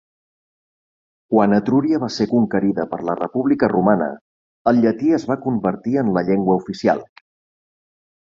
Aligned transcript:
Quan 1.33 1.51
Etruria 1.57 1.99
va 2.03 2.07
ser 2.13 2.25
conquerida 2.31 2.85
per 2.93 2.99
la 3.09 3.15
República 3.19 3.69
romana, 3.75 4.07
el 4.73 4.81
llatí 4.85 5.13
es 5.19 5.25
va 5.33 5.39
convertir 5.45 5.95
en 6.05 6.09
la 6.19 6.27
llengua 6.31 6.57
oficial. 6.63 7.05